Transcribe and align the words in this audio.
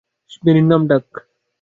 ম্যারির 0.43 0.65
ডাক 0.67 0.81
নাম। 0.87 1.03